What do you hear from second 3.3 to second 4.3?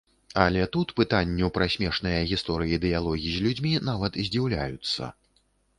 з людзьмі нават